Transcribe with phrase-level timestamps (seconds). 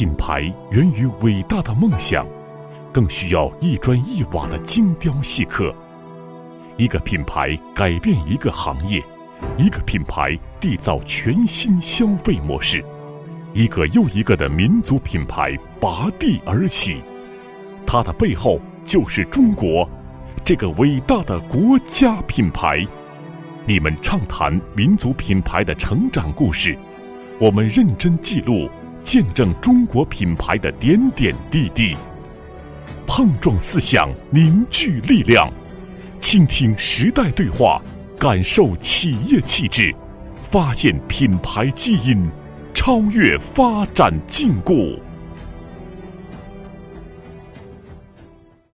[0.00, 2.26] 品牌源于伟大的梦想，
[2.90, 5.74] 更需要一砖一瓦的精雕细刻。
[6.78, 9.04] 一个品牌改变一个行业，
[9.58, 12.82] 一个品牌缔造全新消费模式，
[13.52, 17.02] 一个又一个的民族品牌拔地而起。
[17.86, 19.86] 它的背后就是中国，
[20.42, 22.82] 这个伟大的国家品牌。
[23.66, 26.74] 你们畅谈民族品牌的成长故事，
[27.38, 28.66] 我们认真记录。
[29.02, 31.96] 见证中国品牌的点点滴滴，
[33.06, 35.50] 碰撞思想，凝聚力量，
[36.20, 37.80] 倾听时代对话，
[38.18, 39.94] 感受企业气质，
[40.50, 42.28] 发现品牌基因，
[42.74, 44.98] 超越发展禁锢。